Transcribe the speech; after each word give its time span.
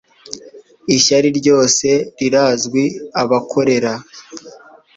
Ishyari 0.95 1.29
ryose 1.39 1.87
rirazwi 2.19 2.83
abakorera 3.21 3.93